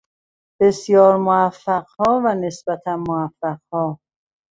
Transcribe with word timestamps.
بسیار 0.61 1.15
موفقها 1.25 2.21
و 2.25 2.35
نسبتا 2.35 2.97
موفقها 2.97 3.99